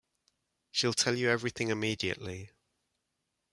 [0.71, 2.49] She'll tell you everything immediately.